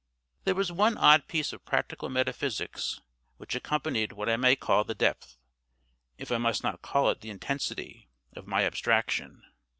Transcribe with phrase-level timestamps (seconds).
[0.45, 2.99] There was one odd piece of practical metaphysics
[3.37, 5.37] which accompanied what I may call the depth,
[6.17, 9.43] if I must not call it the intensity, of my abstraction.